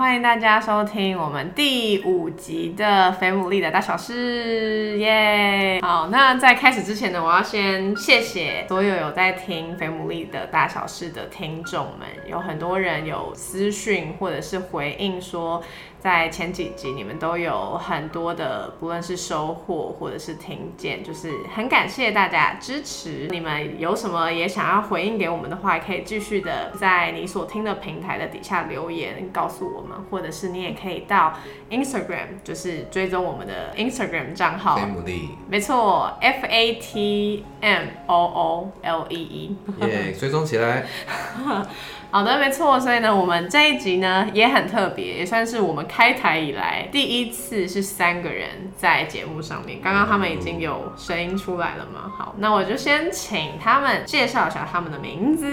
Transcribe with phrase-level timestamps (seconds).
[0.00, 5.78] 欢迎大家收听我们第五集的《肥牡蛎的大小事》耶！
[5.82, 15.62] 好，那在开始之前呢，我要先谢谢所有有在听《肥牡蛎的大小事》的听众们，有很多人有私讯或者是回应说。
[16.00, 23.28] 在前几集，你们都有很多的，不论是收获或者是听见，就是很感谢大家支持。
[23.30, 31.34] 你们有什么也想要回应给我们的话，也可以继续的在你所听的平台的底下留言告诉我们，或者是你也可以到
[31.70, 34.76] Instagram，就是追踪我们的 Instagram 账号。
[34.76, 39.56] 飞牡蛎，没错，F A T M O O L E E。
[39.86, 40.86] 耶，追踪起来。
[42.12, 49.80] 好的，没错，所以呢，我们这一集呢也很特别，也算是我们开台以来第一次是三个人在节目上面。
[49.80, 52.10] 刚刚他们已经有声音出来了吗？
[52.18, 55.46] 好，那我就先请他们介绍一下他们的名字。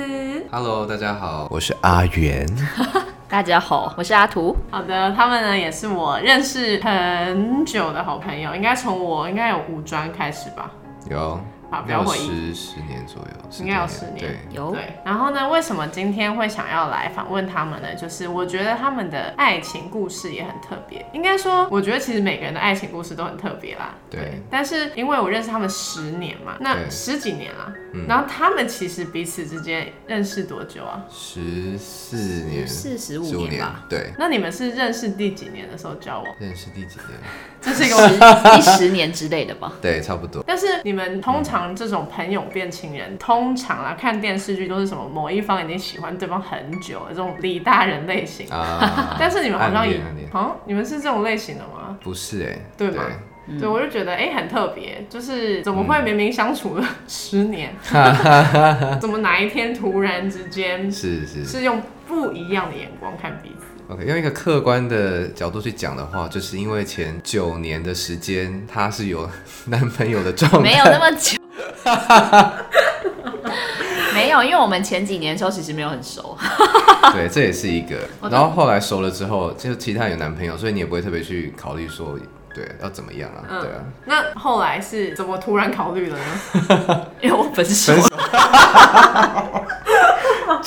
[0.52, 2.48] Hello，大家好，我是阿元。
[3.30, 4.58] 大家好，我是阿图。
[4.72, 10.72] 好的，他们呢也是我认识很久的好朋友，应该从我应该有五专开始吧。
[11.08, 11.40] 有。
[11.70, 12.54] 好，不要回忆。
[12.54, 14.20] 十十年左右，应该有十年。
[14.20, 14.72] 对，有。
[14.72, 15.50] 对，然后呢？
[15.50, 17.94] 为什么今天会想要来访问他们呢？
[17.96, 21.06] 就是我觉得他们的爱情故事也很特别。
[21.14, 23.96] 应该说，我觉得其实每个人的爱情故事都很特别啦。
[24.10, 24.42] 对。
[24.50, 27.74] 但是因为我认识他们十年嘛，那十几年了。
[27.94, 28.06] 嗯。
[28.08, 31.04] 然后他们其实彼此之间认识多久啊？
[31.10, 33.86] 十四年，四十五年吧。
[33.90, 34.12] 对。
[34.18, 36.36] 那你们是认识第几年的时候交往？
[36.40, 37.20] 认识第几年？
[37.60, 39.74] 这是一个第十年之类的吧？
[39.82, 40.44] 对，差不多。
[40.46, 49.16] 但是你们通常这种朋友变情人，通常啊看电视剧都是什么某一方已经喜欢对方很久的这种李大人类型啊。
[49.20, 50.00] 但是你们好像也，
[50.32, 51.98] 啊，你们是这种类型的吗？
[52.02, 53.04] 不是哎，对吗？
[53.60, 57.74] 对，我就觉得哎很特别，就是怎么会明明相处了十年，
[59.00, 69.30] 怎么哪一天突然之间是是是用不一样的眼光看彼此？OK，用一个客观的角度去讲的话，就是因为前九年的时间，他是有
[69.68, 71.40] 男朋友的状态，没有那么久，
[74.14, 76.38] 没有，因为我们前几年的时候其实没有很熟，
[77.14, 77.96] 对，这也是一个。
[78.30, 82.18] 然后后来熟了之后，就其他有男朋友，所以你也不会特别去考虑说，
[82.54, 83.44] 对，要怎么样啊？
[83.62, 83.78] 对啊。
[84.06, 87.08] 那后来是怎么突然考虑了呢？
[87.22, 87.94] 因为我分手。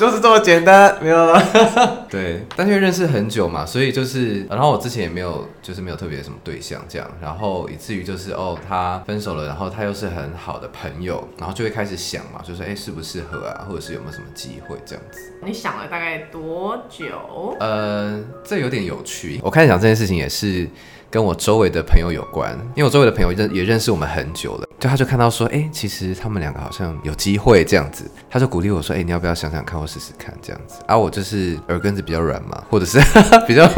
[0.00, 1.38] 就是这么简单，没有了。
[2.08, 15.20] 对，但因为认识很久嘛，所以就是，然后我之前也没有，就是没有特别什么对象这样，然后以至于就是哦，他分手了，然后他又是很好的朋友，然后就会开始想嘛，就是哎，适不适合啊，或者是有没有什么机会这样子。
[15.44, 17.54] 你想了大概多久？
[17.60, 19.38] 呃，这有点有趣。
[19.42, 20.66] 我开始想这件事情也是。
[21.10, 30.76] 跟我周围的朋友有关，因为我周围的朋友认也认识我们很久了，就他就看到说，哎，其实他们两个好像有机会这样子，他就鼓励我说，哎，你要不要想想看，我试试看这样子。
[30.86, 33.00] 而我就是耳根子比较软嘛，或者是
[33.44, 33.68] 比较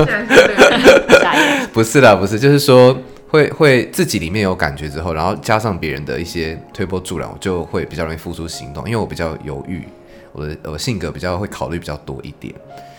[1.73, 2.95] 不是啦，不是，就是说
[3.31, 9.89] 会会自己里面有感觉之后，然后加上别人的一些推波助澜，我就会比较容易付出行动，因为我比较犹豫，
[10.33, 12.55] 我的我性格比较会考虑比较多一点，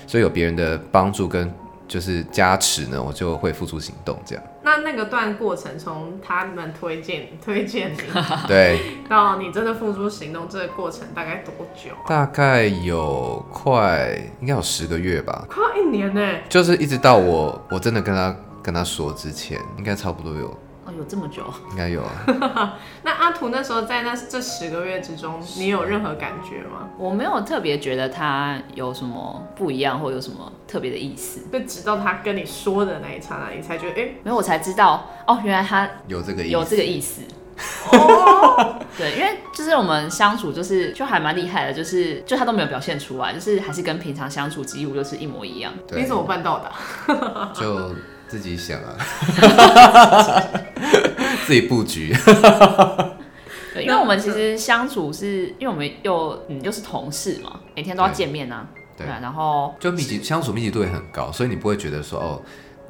[0.07, 1.53] 所以有别人的帮助跟。
[1.93, 4.43] 就是加持呢，我就会付出行动这样。
[4.63, 7.97] 那那个段过程，从他们推荐 推荐你，
[8.49, 11.91] 对，到你真的付出行动，这个过程大概多久？
[12.07, 15.45] 大概有快，应该有十个月吧。
[15.47, 16.39] 快一年呢？
[16.49, 20.57] 就是一直到我我真的跟他跟他说之前，应该差不多有。
[20.97, 22.77] 有这么久， 应该有啊。
[23.03, 26.89] 那阿图那时候在那这十个月之中，你有任何感觉吗？
[26.97, 31.41] 我没有特别觉得他有什么不一样，或有什么特别的意思。
[31.51, 37.21] 就直到他跟你说的那一刹那，你才觉得，哎，没有，我才知道，哦，原来他有这个有这个意思。
[37.91, 45.71] 哦， 对，因为就是我们相处，就是就还蛮厉害的，就是就他都没有表现出来，就是还是跟平常相处几乎就是一模一样。
[45.95, 47.51] 你怎么办到的？
[47.53, 47.95] 就。
[48.33, 48.97] 自己想啊，
[51.45, 52.11] 自己布局。
[53.75, 58.67] 对，因为我们其实相处是，因为我们又嗯又是同事嘛，每天都要见面啊。
[58.97, 62.41] 对，然后就密集相处密集度也很高，所以你不会觉得说哦。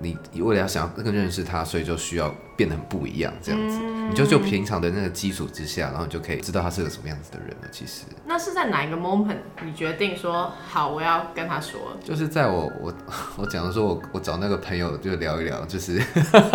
[0.03, 3.79] 你为了要想要更认识他，所以就需要变得很不一样，这样子，
[4.09, 7.67] 你就就平常的那个基础之下，然后你就可以知道他是个什么样子的人了。
[7.71, 11.79] 其实，那是在哪一个 moment 你决定说好，我要跟他说？
[12.03, 12.93] 就是在我我
[13.37, 16.01] 我讲的说，我我找那个朋友就聊一聊，就是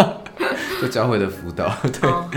[0.80, 2.28] 就教会的辅导，对，哦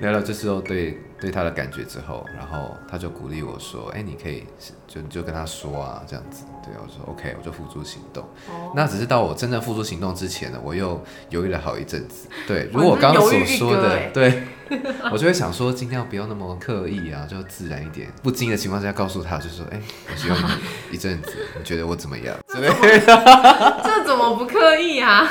[0.00, 4.44] 聊聊这时候对对他的感觉之后，然后他就鼓励我说：“哎、你可以
[4.86, 8.22] 就就跟他说啊，这样子。”对，我说 OK，我就付诸行动。
[8.48, 12.28] 哦那只是到我真正付诸行动之前呢，我又犹豫了好一阵子。
[12.46, 14.42] 对，如果我刚刚所说的欸，对，
[15.12, 18.08] 我就会想说，尽量不要那么刻意啊，就自然一点。
[18.22, 19.80] 不经意的情况下告诉他，就说：“哎、
[20.10, 23.80] 我希望你一阵子，你觉得我怎么样？”之类的。
[23.84, 25.26] 这怎么不刻意啊？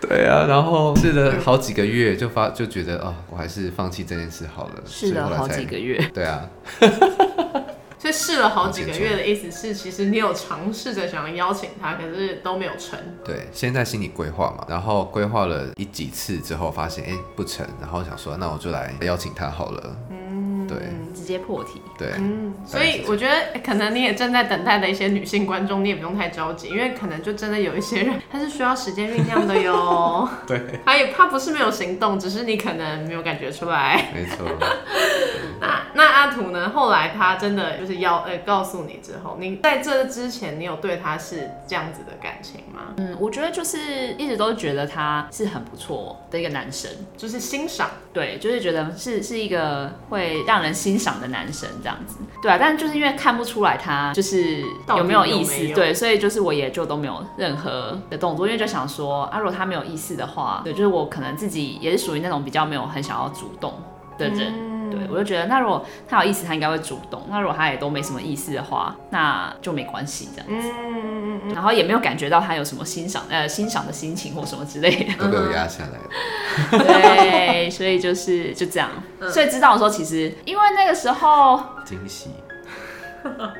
[0.00, 4.82] 对啊，然后试了好几个月，就发就觉得哦，我还是放弃这件事好了。
[5.08, 5.98] 试了好几个月。
[6.12, 6.48] 对啊，
[7.98, 12.98] 所以试了好几个月的意思是，其实你有尝试着想要邀请他，可是都没有成。
[13.24, 19.96] 对，先在心里规划嘛，然后规划了一几次之后，发现哎不成，然后想说那我就来邀请他好了。
[20.10, 20.29] 嗯，
[20.76, 21.82] 对直接破题。
[21.98, 30.28] 对，嗯，所以我觉得可能你也正在等待的一些女性观众，你也不用太着急，因为可能就真的有一些人他是需要时间酝酿的哟。
[30.46, 34.10] 对，他也他不是没有行动，只是你可能没有感觉出来。
[34.14, 34.46] 没错。
[35.60, 36.70] 那那阿图呢？
[36.70, 42.94] 后来他真的就是要呃告诉你之后，你在这之前，你有对他是这样子的感情吗？
[42.96, 43.78] 嗯，我觉得就是
[44.16, 54.62] 一直都觉得他是很不错的一个男生，就是欣赏，对，就是觉得是是一个会让人欣赏的男生这样子，对啊，但就是因为看不出来他就是
[54.96, 63.74] 有没有意思，对，所以就是我也就都没有任何的动作，因为就想说啊，如果他没有意思的话，对，就是我可能自己也是属于那种比较没有很想要主动
[64.16, 70.46] 的人，嗯对我就觉得那如果他有意思，他应该会主动，那如果他也都没什么意思的话，那就没关系这样。
[70.48, 76.84] 嗯嗯嗯然后也没有感觉到他有什么欣赏呃欣赏的心情或什么之类的，都被我压下来了。
[76.84, 78.88] 对，所以就是就这样。
[79.30, 82.30] 所以知道的时候，其实因为那个时候惊喜，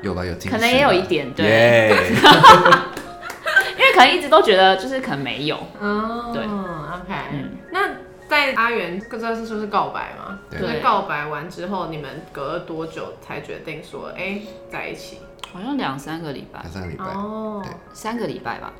[0.01, 0.23] 有吧？
[0.25, 1.93] 有惊喜，可能也有一点对。
[3.77, 7.49] 因为可能一直都觉得就是可能没有，嗯，对，OK，、嗯。
[7.71, 7.79] 那
[8.31, 10.39] 在阿元，不知道是说是告白吗？
[10.49, 10.61] 对。
[10.61, 14.39] 就是告白完之后，你们隔了多久才决定说，哎、
[14.71, 15.17] 在一起？
[15.51, 16.61] 好像两三个礼拜。
[16.61, 17.73] 两，三个礼拜，哦，对。
[17.91, 18.71] 三个礼拜吧。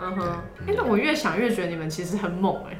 [0.00, 0.74] 嗯哼，对。
[0.74, 2.76] 哎、那我越想越觉得你们其实很猛哎、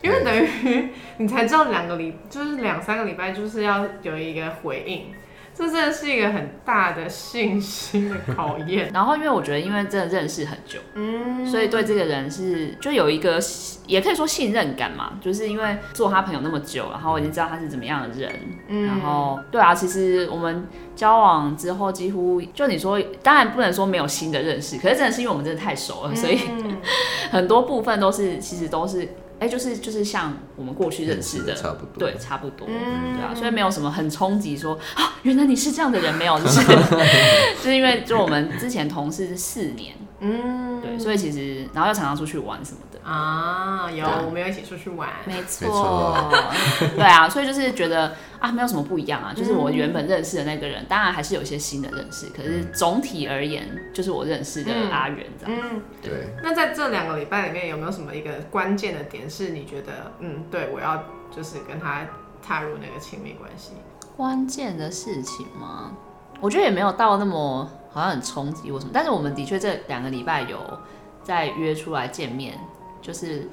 [0.00, 5.12] 因为等于 你才知道两个礼，就是两三个礼拜，就是要有一个回应，
[5.60, 8.90] 这真的是一个很大的信心的考验。
[8.94, 13.38] 然后因为我觉得，因为真的认识很久，嗯，所以对这个人是就有一个
[13.86, 18.32] 也可以说信任感嘛，就是因为做他朋友那么久，然后我已经知道他是怎么样的人，
[18.68, 18.86] 嗯。
[18.86, 20.66] 然后对啊，其实我们
[20.96, 26.78] 交往之后几乎就你说，当然不能说没有新的认识，可是真的是因为我们真的太熟了，所以嗯。
[27.30, 29.06] 很多部分都是其实都是
[29.40, 31.98] 哎、就是就是像我们过去认识的，差不多。
[31.98, 36.60] 对，差不多，嗯对啊，所以没有什么很冲击说啊，原来你是这样的人，没有，就是
[37.56, 43.00] 就是因为就我们之前同事是四年，嗯，对，所以其实然后又常常出去玩什么的。
[43.02, 46.30] 啊，有我们有一起出去玩，没错
[46.94, 55.60] 对啊，所以就是觉得啊，没有什么不一样啊，就是我原本认识的那个人，当然还是有一些新的认识，可是总体而言，就是我认识的嗯阿元这样。
[55.62, 62.06] 嗯，对，那在这两个礼拜里面，有没有什么一个关键的点是你觉得，嗯，对我要就是跟他
[62.42, 63.72] 踏入那个亲密关系？
[64.16, 65.92] 关键的事情吗？
[66.40, 70.58] 我觉得也没有到那么好像很冲击或什么，但是我们的确这两个礼拜有
[71.22, 72.58] 在约出来见面，
[73.02, 73.46] 就是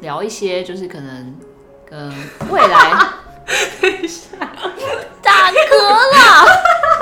[0.00, 1.34] 聊一些就是可能
[1.84, 2.08] 跟
[2.50, 2.92] 未来。
[5.22, 5.54] 打嗝
[6.14, 6.46] 了！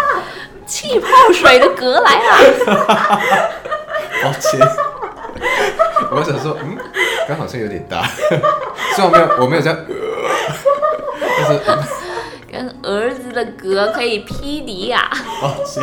[0.67, 2.31] 气泡水的嗝来了！
[4.23, 4.61] 抱歉。
[6.11, 6.77] 我想说，嗯，
[7.29, 8.05] 刚好像有点大，
[8.95, 9.79] 虽然我没有，我没有这样，
[11.21, 11.79] 但是嗯
[12.51, 15.11] 跟儿子的嗝可以匹敌呀、
[15.43, 15.83] 抱歉。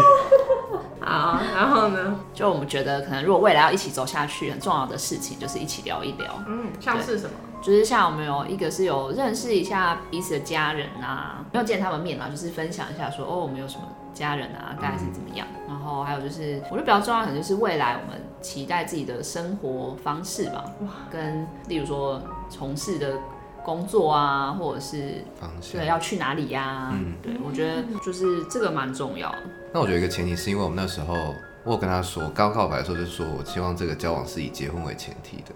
[1.01, 2.15] 好，然后呢？
[2.33, 6.27] 就我们觉得，可能如果未来要一起走下去，很重要的事情就是一起聊一聊。
[6.47, 7.31] 嗯，像是什么？
[7.63, 15.47] 就是像我们有一个是有认识一下彼此的家人啊，没有见他们面啊，就是分享一下说哦，我们有什么家人啊，大概是怎么样。
[15.65, 20.65] 然后还有就是，我觉得比较重要的可能就是未来我们期待自己的生活方式吧，
[21.09, 23.17] 跟例如说从事的
[23.63, 25.87] 工作啊，或者是方向对。
[25.87, 29.37] 要去哪里呀、嗯对我觉得就是这个蛮重要的。
[29.73, 31.15] 那我觉得一个前提是因为我们那时候，
[31.63, 35.53] 我有跟他说，刚告白的时候就说我希望这个交往是以结婚为前提的，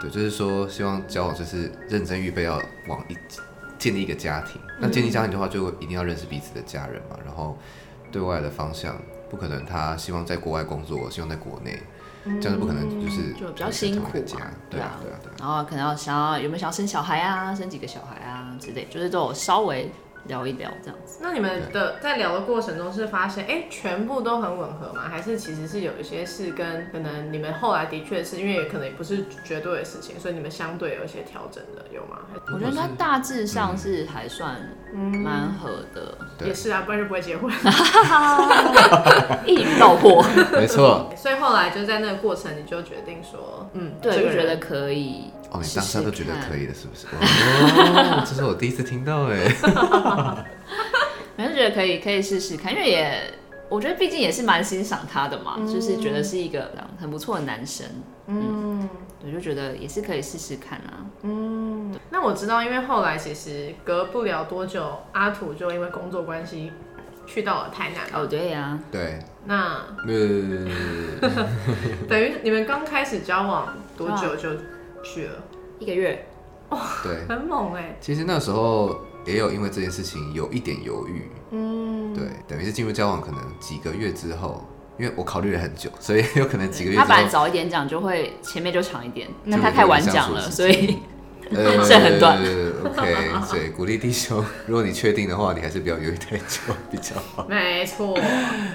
[0.00, 3.16] 对，就是说希望交往就是认真预备要往一
[3.78, 4.60] 建立一个家庭。
[4.80, 7.58] 那建立家庭的话，就一定要认识彼此的家人嘛，然后
[8.12, 8.96] 对外的方向
[9.28, 11.82] 不可能他希望在国外工作，我希望在国内，
[12.40, 15.34] 这样子不可能，就是就比较辛苦嘛对啊对啊，对啊，对啊。
[15.40, 19.90] 然后可能要想要有没有想要生小孩啊，生几个小孩啊之类，就是都有稍微
[20.26, 21.18] 聊一聊这样子。
[21.20, 25.02] 那你们的在聊的过程中是发现，哎、全部都很吻合吗？
[25.10, 32.18] 还是其实是有一些是跟可能你们后来的确是因为也可能也不是绝对的事情，所以你们相对有一些调整的，有吗？
[32.32, 34.56] 还我觉得应该大致上是还算
[34.94, 37.52] 蛮合的，对也是啊，不然就不会结婚。
[39.46, 40.24] 一语道破。
[40.52, 41.10] 没错。
[41.16, 47.06] 所以后来就在那个过程，你就决定说，嗯，对，就觉得可以哦，你试当下都觉得可以了，是不是？
[47.06, 49.52] 哦，这是我第一次听到哎。
[51.36, 53.20] 反正觉得可以，可以试试看，因为也
[53.68, 57.86] 我觉得毕竟也是蛮欣赏他的嘛，就是觉得是一个很不错的男生，
[58.26, 58.88] 嗯，
[59.24, 61.06] 我就觉得也是可以试试看啊。
[61.22, 61.92] 嗯。
[62.10, 66.72] 那我知道，因为后来其实隔不了多久，阿土就因为工作关系
[67.26, 68.20] 去到了台南。
[68.20, 70.68] 哦，对呀、对，那呃，
[72.08, 74.50] 等于你们刚开始交往多久就
[75.02, 75.42] 去了？
[75.78, 76.26] 一个月，
[76.70, 84.64] 哇对，很猛哎、其实那时候也有因为这件事情有一点犹豫，嗯，对，等于是进入交往可能几个月之后，
[84.98, 90.98] 因为我考虑了很久，所以有可能几个月他本来早一点讲，就会前面就长一点，那他太晚有讲了，所以
[91.50, 92.38] 呃这 很短。
[92.84, 97.46] OK，所以鼓励弟兄，如果你确定的话，你还是不要犹豫太久比较好。
[97.48, 98.16] 没错，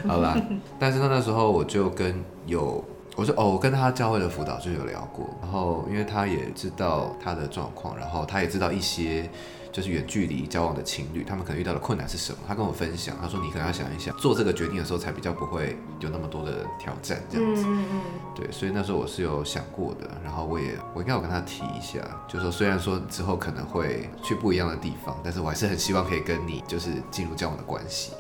[0.08, 0.36] 好啦，
[0.80, 2.84] 但是那那时候我就跟有，
[3.16, 9.30] 我说哦，我跟他教会的辅导就有聊过，然后因为他也知道他的状况，然后他也知道一些
[9.72, 17.64] 就是远距离交往的情侣，他们可能遇到的困难是什么，他跟我分享，他说你可能要想一想，做这个决定的时候才比较不会有那么多的挑战这样子。
[17.68, 18.02] 嗯嗯
[18.36, 28.14] 对，所以那时候我是有想过的，然后我也我应该有跟他提一下，就说虽然说之后可能会去不一样的地方，但是我还是很希望可以跟你就是进入交往的关系。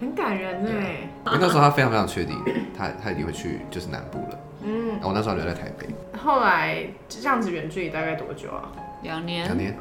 [0.00, 2.36] 很感人哎、因为那时候他非常非常确定，
[2.76, 4.38] 他他一定会去就是南部了。
[4.62, 5.86] 嗯，然后我那时候留在台北
[6.18, 8.72] 后来这样子远距离大概多久啊？
[9.02, 9.76] 两年两，年，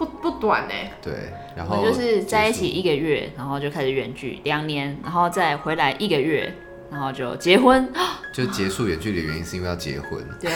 [0.00, 1.12] 不不短呢、对，
[1.54, 6.50] 然后就是在一起一个月，然后就开始远距两年，然后再回来一个月，
[6.90, 7.86] 然后就结婚。
[8.32, 10.24] 就结束远距离的原因是因为要结婚。
[10.40, 10.50] 对，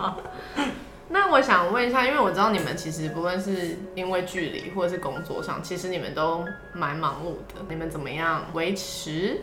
[1.10, 6.42] 那我想问一下，因为我知道你们其实不论是因为距离或者是工作上，其实你们都
[6.72, 7.60] 蛮忙碌的。
[7.68, 9.42] 你们怎么样维持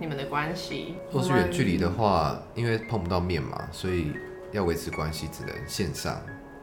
[0.00, 0.94] 你们的关系？
[1.12, 4.12] 若是远距离的话，因为碰不到面嘛，所以
[4.52, 6.18] 要维持关系只能线上。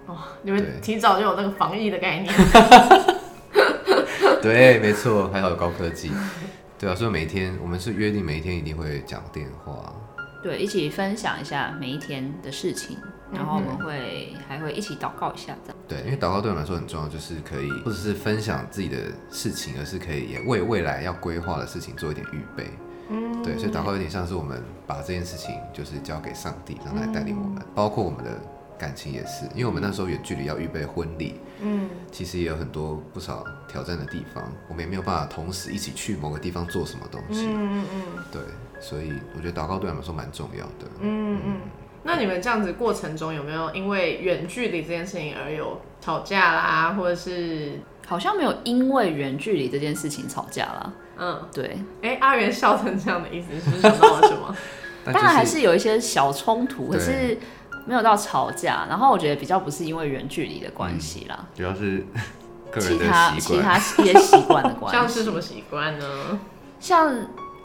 [0.07, 2.33] 哦，你们提早就有那个防疫的概念。
[4.41, 6.12] 对， 没错，还好有高科技。
[6.77, 9.93] 对啊，所以每一天我们是约定每一天一定会讲电话。
[10.43, 12.97] 对，一起分享一下每一天的事情，
[13.33, 15.77] 然后我们会还会一起祷告一下，这样。
[15.88, 18.97] 对，因为祷告对我们来说很重要，就是可以不只是分享自己的
[19.31, 22.69] 事情，而是可以也为未来要规划的事情做一点预备。
[23.09, 28.39] 嗯，对，所以祷告有点像是我们把这件事情就是交给上帝，让他来带领我们，包括我们的
[28.77, 37.48] 感情也是，因为我们那时候远距离要预备婚礼，嗯，其实也有很多不少挑战的地方，我们也没有办法同时一起去某个地方做什么东西。
[37.48, 38.01] 嗯嗯
[38.32, 38.41] 对，
[38.79, 40.91] 所以我觉得祷告对我们来说蛮重要的。
[41.01, 41.58] 嗯嗯。
[42.03, 50.94] 那你们这样子过程中有没有因为远距离这件事情而有吵架啦，或者是好像没有因为远距离这件事情吵架啦。
[51.17, 54.55] 嗯，对，哎、阿元笑成这样的意思是不是想到了什么？
[55.03, 57.38] 但当然还是有一些小冲突，可是
[57.86, 58.86] 没有到吵架。
[58.89, 62.06] 然后我觉得比较不是因为远距离的关系啦，主要是
[62.72, 63.62] 个人其的习他其。
[63.62, 64.98] 他一些习惯的关系。
[64.98, 66.39] 像是什么习惯呢？
[66.80, 67.15] 像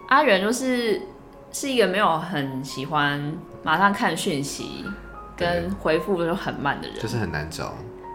[0.08, 1.02] 阿元就是
[1.52, 4.84] 是一个没有很喜欢马上看讯息
[5.36, 7.74] 跟回复就很慢的人，就是很难找，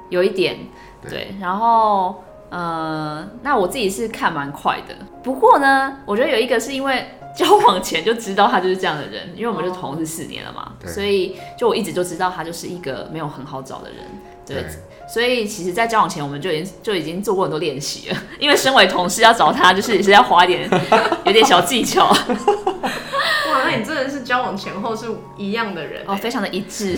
[0.10, 0.58] 有一点
[1.02, 1.36] 对对。
[1.40, 7.08] 然后呃，那我自己是看蛮快的，不过呢，我觉得有一个是因为。
[7.36, 13.98] 交往前就知道他就是这样的人，因为我们就同事四年了嘛，对所以就我一直就知道他就是一个没有很好找的人，
[14.46, 14.66] 对，对
[15.08, 18.18] 所以其实，在交往前我们就已经就已经做过很多练习了。
[18.40, 20.68] 因为身为同事要找他，就是也是要花一点
[21.26, 22.08] 有点小技巧
[23.52, 25.06] 哇，那你真的是交往前后是
[25.38, 26.98] 一样的人、欸、哦，非常的一致。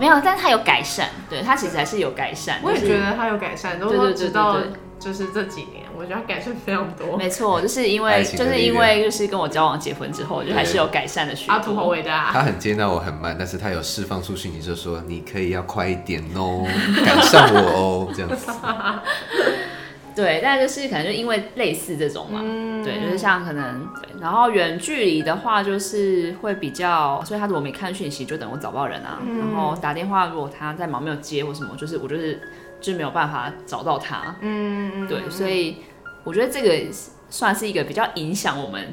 [0.00, 2.58] 没有，但是他有改善，对他其实还是有改善。
[2.62, 4.70] 我也觉得他有改善，都对对对对说直到对
[5.02, 7.16] 就是这几年，我觉得他改善非常多。
[7.16, 11.86] 没错，就是因为就是因为就是跟我交往结婚之后，就还是有改善的许阿土好。
[11.86, 16.66] 伟大，他很接纳我很慢，但是他有释放出讯息，就说你可以要快一点哦，
[17.04, 18.50] 赶上我哦，这样子。
[20.14, 29.18] 对，但就是可能就因为类似这种嘛，嗯对，就是像可能，对然后远距离的话，就是会比较，所以他如果没看讯息，就等我找不到人啊。
[29.26, 32.38] 嗯然后打电话，如果他在忙没有接或什么，就是我就是
[32.82, 34.36] 就没有办法找到他。
[34.40, 35.78] 嗯嗯，对，所以
[36.24, 36.92] 我觉得这个
[37.30, 38.92] 算是一个比较影响我们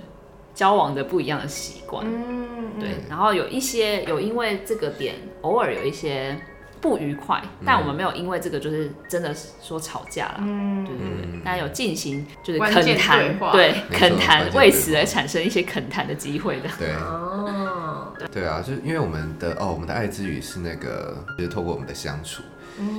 [0.53, 2.05] 交往的不一样的习惯。
[2.07, 6.39] 嗯，对，然后有一些有因为这个点，偶尔有一些
[6.79, 10.85] 不愉快，但我们没有因为这个就是真的说吵架了，嗯。
[10.85, 16.69] 对对对，大家有进行就是恳谈对，恳谈为此而产生一些恳谈的机会的。
[16.77, 16.93] 对。
[16.93, 22.43] 哦，对啊，就是因为我们的哦，我们的爱之语是那个，就是透过我们的相处，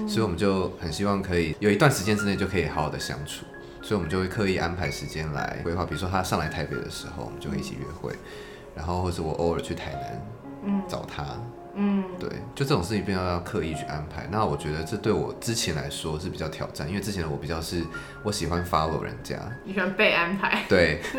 [0.07, 3.45] 所以我们就很希望可以有一段时间之内就可以好好的相处，
[3.83, 8.13] 所以我们就会刻意安排时间来规划，比如说他上来台北的时候，我们就会一起约会，
[8.75, 11.25] 然后或者我偶尔去台南找他，
[11.75, 14.29] 嗯，对，就这种事情必要要刻意去安排。
[14.31, 17.83] 那我觉得这对我之前来说是比较挑战，因为之前的我比较是
[18.23, 21.01] 我喜欢 follow 人家，你喜欢被安排，对，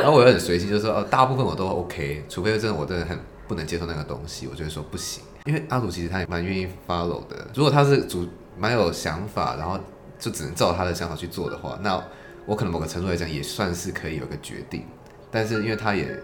[0.00, 5.24] 然后我又很随性，就是说哦，大部分我都 OK，除非真的我真的很不能接受那个东西，我就会说不行。
[5.46, 9.78] 因为阿祖其实他也蛮愿意 follow 的，如果他是主蛮有想法，然后
[10.18, 12.02] 就只能照他的想法去做的话，那
[12.46, 14.86] 我可能某个程度来讲也算是可以有个决定。
[15.30, 16.18] 但是因为他也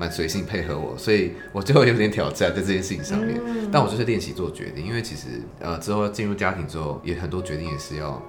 [0.00, 3.40] 蛮随性配合我，所以我最后有点挑战在这件事情上面。
[3.70, 8.20] 但我就是练习做决定，因为其实呃之后进入家庭之后，也很多决定也是要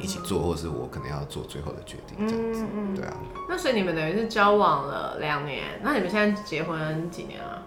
[0.00, 2.64] 一起做，或者是我可能要做最后的决定这样子。
[2.94, 3.16] 对啊，
[3.48, 7.66] 那所以你们等于是交往了两年，那你们现在结婚几年了？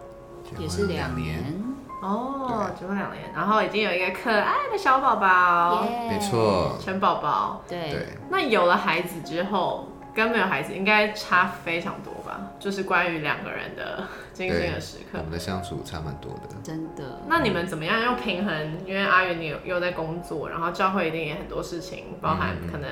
[0.60, 1.42] 也是两，年，
[2.04, 7.64] 哦，结婚两年，然后已经有一个可爱的小宝宝，耶没，错，陈宝宝。
[7.68, 8.08] 对对。
[8.30, 12.42] 那有了孩子之后，跟没有孩子应该差非常多吧？
[12.60, 15.24] 就是关于两个人的精心的时刻我。
[15.24, 16.56] 们的相处差蛮多的。
[16.62, 17.22] 真的。
[17.28, 18.78] 那你们怎么样用平衡？
[18.86, 22.90] 因为阿云你有又在工作，然后教会一定也很多事情，包含可能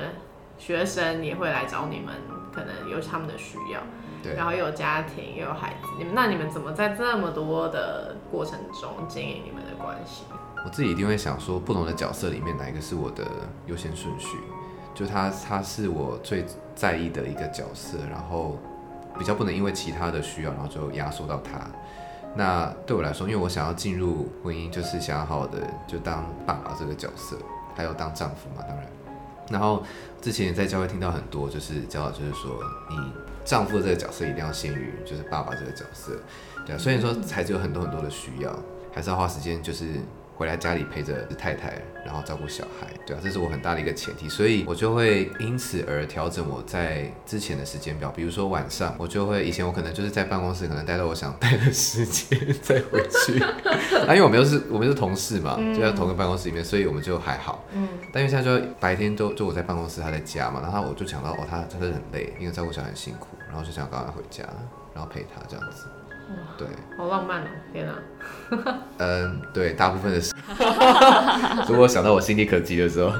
[0.58, 2.14] 学生也会来找你们，
[2.50, 3.80] 可能有他们的需要，
[4.22, 10.24] 对然后又有家庭又有孩子，你们那你们怎么在这么多的过程中经营你们的关系？
[10.64, 13.26] 我自己一定会想说，不同的角色里面哪一个是我的
[13.66, 14.38] 优先顺序？
[14.94, 18.58] 就他，他是我最在意的一个角色，然后
[19.18, 21.60] 比较不能因为其他的需要，然后就压缩到他。
[22.34, 27.36] 那对我来说，因为我想要进入婚姻，就是想要好好的就当爸爸这个角色，
[27.74, 28.86] 还有当丈夫嘛，当然。
[29.50, 29.82] 然后
[30.20, 32.52] 之前也在教会听到很多，就是教导就是说，
[32.88, 32.96] 你
[33.44, 36.20] 丈夫这个角色一定要先于就是爸爸这个角色，
[36.66, 36.78] 对啊。
[36.78, 38.56] 所以说孩子有很多很多的需要，
[38.94, 39.86] 还是要花时间就是
[40.34, 53.38] 回来家里陪着太太，然后照顾小孩，对啊，这是我很大的一个前提，所以我就会因此而调整我在之前的时间表，比如说晚上，我就会以前我可能就是在办公室，可能待到我想待的时间再回去，
[54.06, 64.42] 那因为我们又是我们是同事嘛，就在同个办公室里面，所以我们就还好，嗯，但因为现在就白天都就我在办公室，他在家嘛，然后我就想到哦，他真的很累，因为照顾小孩很辛苦，然后就想赶快回家，
[64.94, 65.86] 然后陪他这样子，
[66.58, 66.66] 对。
[66.96, 67.46] 好浪漫哦！
[67.72, 70.32] 天哪，嗯，对，大部分的时
[71.68, 73.10] 如果想到我心里可及的时候，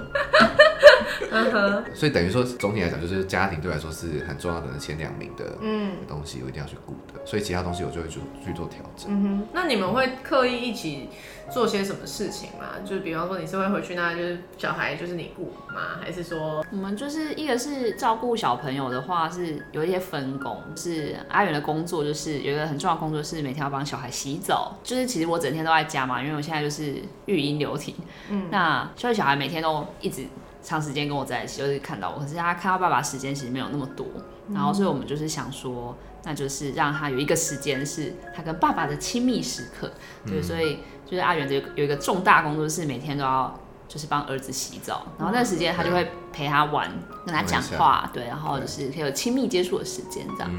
[1.95, 9.07] 所以等于说总体来讲，就是家庭对我来说是很重要的前两名的嗯东西，我一定要去顾的，所以其他东西我就会去去做调整。
[9.11, 11.09] 嗯哼，那你们会刻意一起
[11.53, 12.81] 做些什么事情吗？
[12.85, 15.99] 就是比方说你是会回去那，就是小孩就是你顾吗？
[16.01, 20.62] 还是说我们就是一个是照顾小朋友的话，是有一些分工。
[20.77, 24.77] 是阿远的工作，就是有一个很重要的工作是每天要帮小孩洗澡。
[24.83, 26.95] 就是其实我整天都在家嘛，因为我现在就是
[27.27, 27.95] 育婴流停。
[28.29, 30.25] 嗯，那所以小孩每天都一直
[30.62, 32.20] 长时间跟我在一起，就是看到我。
[32.20, 34.07] 可是他看到爸爸时间其实没有那么多，
[34.53, 39.90] 然后所以我们就是想说，那就是让他有一个时间是他跟爸爸的亲密时刻。
[40.27, 43.59] 对，所以就是阿远的有一个重大工作是每天都要。
[43.88, 46.90] 就是帮儿子洗澡，然后那时间他就会陪他玩，
[47.27, 50.51] 跟他讲话，对，然后就是可以有亲密接触的时间这样。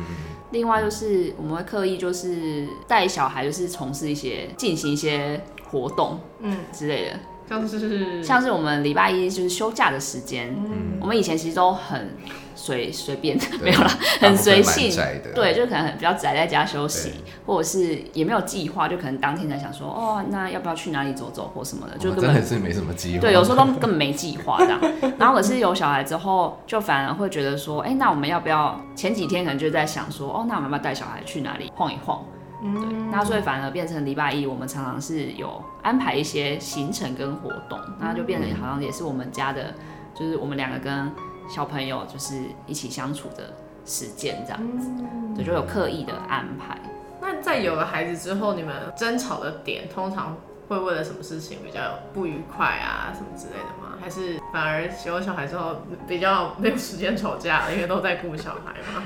[0.51, 12.15] 另外就是我们会刻意就是带小孩，就是从事一些进行一些活动，嗯之类的，像是像是我们礼拜一就是休假的时间，嗯我们以前其实都很
[12.55, 13.87] 随随便，没有啦，
[14.21, 14.89] 很随性，
[15.35, 17.11] 对，就可能很比较宅在家休息，
[17.45, 24.79] 或者是也没有计划，就可能当天才想说，哦，那要不要去哪里走走或什么的，就根本是没什么计划，对，有时候都根本没计划这样。
[25.19, 28.79] 然后可是有小孩之后，就反而会觉得说，哎，那我们要不要？
[28.95, 32.23] 前几天可能就在想说，哦，那我们要不要带小孩去哪里晃一晃？
[32.63, 39.73] 对，那所以反而变成礼拜一，我们常常是有安排一些行程跟活动，那就变成好像也是我们家的，
[40.15, 41.11] 就是我们两个跟
[41.49, 43.53] 小朋友就是一起相处的
[43.85, 44.89] 时间这样子，
[45.35, 46.77] 对，就有刻意的安排。
[47.19, 53.97] 那在有了孩子之后，你们争吵的点通常会为了什么事情比较不愉快啊，什么之类的吗？
[54.01, 59.03] 还是反而有了小孩之后比较没有时间吵架了，因为都在顾小孩嘛？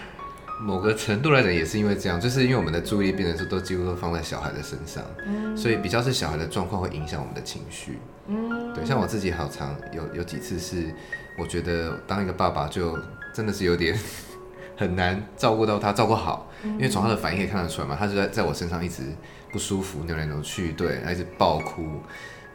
[0.59, 5.03] 某个程度来讲，也是因为这样，就是因为我们的注意力变得是都几乎都放在小孩的身上，
[5.55, 7.99] 所以比较是小孩的状况会影响我们的情绪。
[8.27, 10.93] 嗯，对，像我自己好长有有几次是，
[11.37, 12.97] 我觉得当一个爸爸就
[13.33, 13.97] 真的是有点
[14.75, 19.03] 很难照顾到他，照顾好，因为从他的反应可以看得出来嘛，他就在在我身上一直
[19.51, 22.01] 不舒服，扭来扭去，对，他一直爆哭，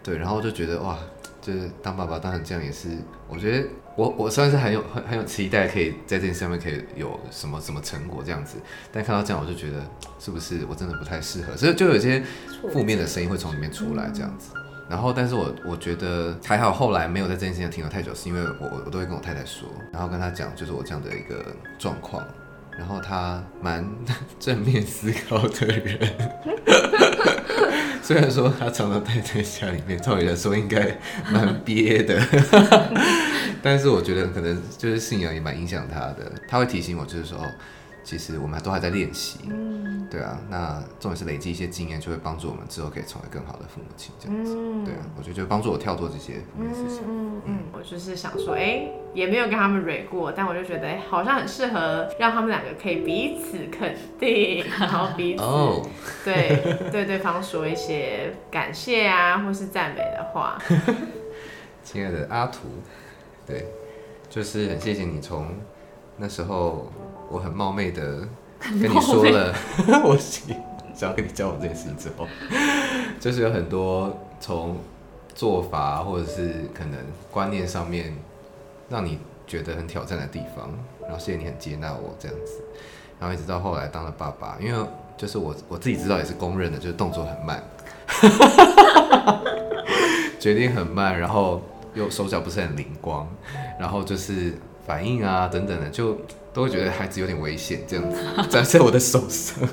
[0.02, 0.98] 对，然后就觉得哇，
[1.40, 2.88] 就是当爸爸当然这样也是，
[3.28, 8.56] 我觉得我我虽然是很有很很有期待，可以在这件事上面可以有什么什么成果这样子，
[8.90, 9.84] 但看到这样我就觉得
[10.18, 12.22] 是不是我真的不太适合，所以就有些
[12.72, 14.50] 负面的声音会从里面出来这样子。
[14.88, 22.22] 然后，但是我我觉得还好，后来没有在这件事情上停留太久，是因为我我我都会跟我太太说，然后跟她讲就是我这样的一个状况，
[22.76, 23.88] 然后她蛮
[24.38, 25.98] 正面思考的人，
[28.02, 30.98] 虽然说她常常待在家里面，照理来说应该
[31.30, 32.20] 蛮憋的，
[33.62, 37.46] 但是我觉得可能就是信仰也蛮影响他的，他会提醒我，就是说哦，
[38.02, 39.82] 其实我们都还在练习，嗯。
[40.10, 46.98] 对啊，那重点是累积一些经验，就会帮助我们之后可以成为更好的父母亲，这样子，对啊，我觉得就帮助我跳脱这些负面思想。
[47.08, 55.88] 嗯嗯，我就是想说，哎、也没有跟他们蕊过，但我就觉得，哎、好像很适合让他们两个可以彼此肯定，然后彼此、 哦，
[56.26, 60.60] 对对对方说一些感谢啊，或是赞美的话。
[61.82, 62.68] 亲爱的阿图，
[63.46, 63.66] 对，
[64.30, 65.46] 就是很谢谢你从
[66.16, 66.90] 那时候
[67.30, 68.26] 我很冒昧的
[68.60, 69.54] 跟你说了
[70.04, 72.28] 我想要跟你交往这件事情之后，
[73.18, 74.76] 就是有很多从
[75.34, 76.98] 做法或者是可能
[77.30, 78.14] 观念上面
[78.88, 82.62] 让你觉得很挑战的地方，然后谢谢你很接纳我这样子，
[83.18, 87.62] 然后一直到后来当了爸爸，因为就是我我自己知道也是公认的，就是动作很慢，
[90.38, 91.62] 决定很慢，然后
[91.94, 93.28] 又手脚不是很灵光，
[93.78, 94.54] 然后就是
[94.86, 96.18] 反应啊等等的，就
[96.52, 98.16] 都会觉得孩子有点危险这样子，
[98.50, 99.68] 在在我的手上。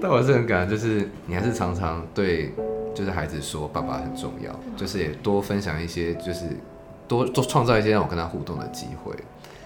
[0.00, 2.54] 但我是很感恩，就是你还是常常对
[2.94, 6.44] 就是孩子说爸爸很重要，就是也多分享一些，就是
[7.08, 9.12] 多多创造一些让我跟他互动的机会，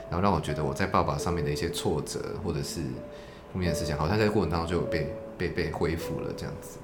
[0.08, 2.80] 然后让我觉得我在爸爸上面的一些挫折或者是
[3.52, 6.78] 负面的思想，好像在过程当中就有被被被恢复了这样子。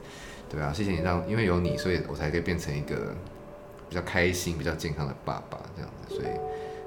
[0.50, 3.14] 对啊，谢谢你让，因为有你，所以我才可以变成一个
[3.88, 6.28] 比较开心、比较健康的爸爸这样子，所以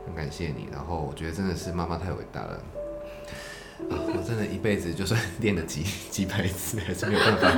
[0.05, 0.67] 很感谢你。
[0.71, 2.59] 然后我觉得真的是妈妈太伟大了。
[3.89, 7.49] 啊，我真的一辈子就算练了几几百次，还是没有办法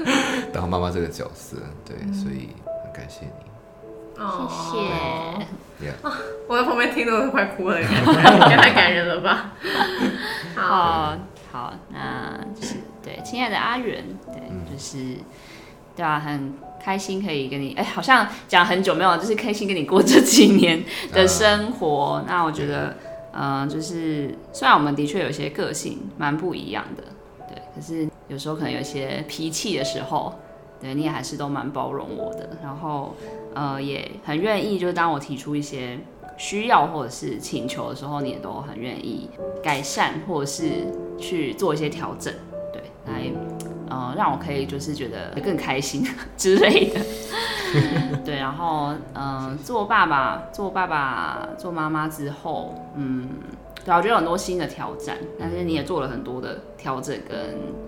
[0.52, 1.58] 当妈妈这个角色。
[1.84, 2.48] 对，所以
[2.84, 4.22] 很感谢你。
[4.22, 5.90] 哦谢谢。
[5.90, 5.94] Yeah，
[6.46, 9.52] 我在旁边听都快哭了， 太感人了吧？
[10.54, 11.18] 好，哦，
[11.50, 15.16] 好，那就是对，亲爱的阿元，对，嗯就是
[15.96, 22.24] 对啊，很开心可以跟你，哎、好像讲很久没有，就是开心跟你过这几年的生活。
[22.26, 22.96] 那我觉得，
[23.32, 27.04] 嗯、就是虽然我们的确有一些个性蛮不一样的，
[27.48, 30.34] 对，可是有时候可能有一些脾气的时候，
[30.80, 33.14] 对你也还是都蛮包容我的，然后
[33.54, 35.98] 呃也很愿意，就是当我提出一些
[36.38, 39.28] 需要或者是请求的时候，你也都很愿意
[39.62, 40.86] 改善或者是
[41.18, 42.32] 去做一些调整，
[42.72, 43.30] 对，来
[43.90, 46.06] 呃让我可以就是觉得更开心
[46.38, 47.00] 之类的。
[48.24, 53.28] 对，然后嗯、呃做爸爸、做爸爸、做妈妈之后，嗯，
[53.84, 57.38] 对啊，我觉得有很多新的挑战，但是你也做了很多的调整跟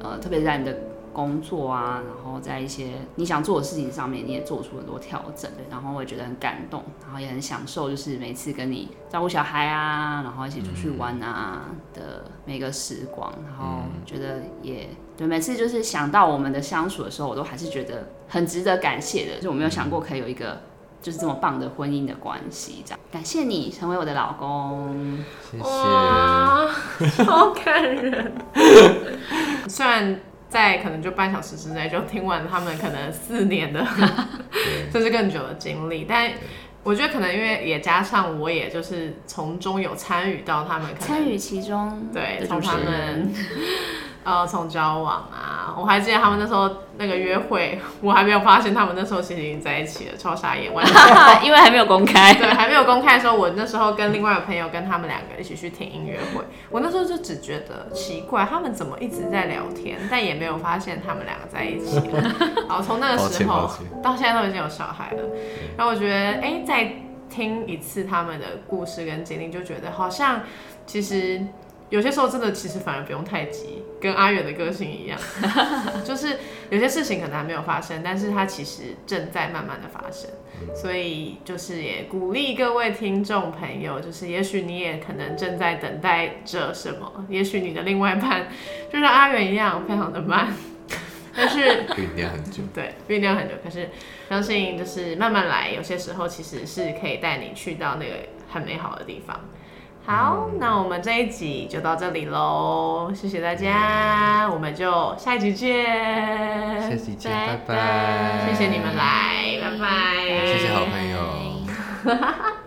[0.01, 0.77] 呃，特别是在你的
[1.12, 11.62] 工作啊，然后在一些你想做的事情上面，你也做出很多调整，对，然后我也觉得很感动，然后也很享受，就是每次跟你照顾小孩啊，然后一起出去玩啊
[11.93, 14.88] 的每个时光，然后觉得也
[15.22, 20.61] 对，每次就是想到我们的相处的时候，我都还是觉得很值得感谢的，就我没有想过可以有一个。
[21.02, 25.18] 就是这么棒的婚姻的关系，这样感谢你成为我的老公。
[25.50, 25.64] 谢谢。
[25.64, 26.68] 哇，
[27.26, 28.32] 好感人。
[29.66, 33.85] 虽然在可能就半小时之内就听完他们可能四年的
[34.92, 36.30] 甚至更久的经历，但
[36.85, 43.35] 我觉得可能因为也加上我也就是从中有参与到他们可能参与其中对，的从他们
[44.24, 50.94] 呃从交往啊，我还记得他们那时候那个约会， 我还没有发现他们那时候其实已经在一起了，超傻眼，完全
[51.44, 52.32] 因为还没有公开。
[52.35, 62.22] 对， 还没有公开的时候，我那时候跟另外一个朋友跟他们两个一起去听音乐会，我那时候就只觉得奇怪，他们怎么一直在聊天，但也没有发现他们两个在一起了。
[62.68, 63.70] 然后从那个抱时候
[64.02, 65.22] 到现在都已经有小孩了，
[65.76, 66.92] 然后我觉得，哎、再
[67.28, 70.42] 听一次他们的故事跟经历，就觉得好像
[70.87, 71.40] 其实。
[71.92, 75.18] 有些时候真的其实反而不用太急，跟阿远的个性一样，
[76.02, 76.38] 就是
[76.70, 80.31] 有些事情可能还没有发生，但是它其实正在慢慢的发生。
[80.74, 88.48] 所以就是也鼓励各位听众朋友，就是也许你也可能正在等待着什么，也许你的另外一半
[88.90, 90.50] 就像阿远一样非常的慢，
[91.37, 92.62] 但是酝酿很久。
[92.72, 93.90] 对酝酿很久，可是
[94.31, 98.14] 相信就是慢慢来，有些时候其实是可以带你去到那个
[98.48, 99.38] 很美好的地方。
[100.05, 105.85] 好，那我们这一集就到这里喽，谢谢大家，我们就下一集见，
[106.81, 108.49] 下集见，拜拜拜。
[108.49, 112.53] 谢谢你们来，拜拜，谢谢好朋友。